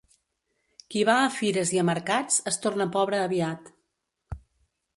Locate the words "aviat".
3.27-3.71